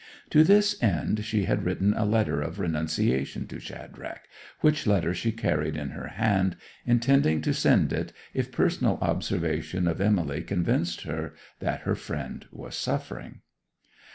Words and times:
To 0.31 0.43
this 0.43 0.81
end 0.81 1.23
she 1.23 1.43
had 1.43 1.63
written 1.63 1.93
a 1.93 2.05
letter 2.05 2.41
of 2.41 2.59
renunciation 2.59 3.45
to 3.45 3.59
Shadrach, 3.59 4.21
which 4.61 4.87
letter 4.87 5.13
she 5.13 5.31
carried 5.31 5.77
in 5.77 5.91
her 5.91 6.07
hand, 6.07 6.55
intending 6.87 7.39
to 7.41 7.53
send 7.53 7.93
it 7.93 8.11
if 8.33 8.51
personal 8.51 8.97
observation 8.99 9.87
of 9.87 10.01
Emily 10.01 10.41
convinced 10.41 11.01
her 11.03 11.35
that 11.59 11.81
her 11.81 11.93
friend 11.93 12.47
was 12.51 12.73
suffering. 12.73 13.41